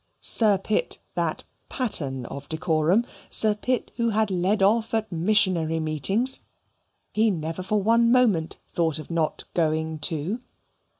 Sir 0.23 0.57
Pitt 0.57 0.97
that 1.13 1.43
pattern 1.69 2.25
of 2.25 2.49
decorum, 2.49 3.05
Sir 3.29 3.53
Pitt 3.53 3.91
who 3.97 4.09
had 4.09 4.31
led 4.31 4.63
off 4.63 4.95
at 4.95 5.11
missionary 5.11 5.79
meetings 5.79 6.43
he 7.13 7.29
never 7.29 7.61
for 7.61 7.83
one 7.83 8.11
moment 8.11 8.57
thought 8.73 8.97
of 8.97 9.11
not 9.11 9.43
going 9.53 9.99
too. 9.99 10.41